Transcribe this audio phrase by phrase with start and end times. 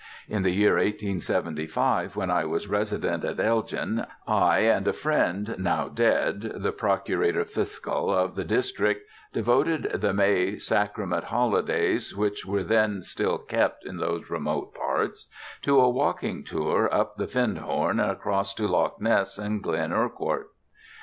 [0.27, 5.89] In the year 1875, when I was resident at Elgin, I and a friend now
[5.89, 13.03] dead, the Procurator Fiscal of the district, devoted the May "Sacrament holidays," which were then
[13.03, 15.27] still kept in those remote parts,
[15.61, 20.47] to a walking tour up the Findhorn and across to Loch Ness and Glen Urquhart.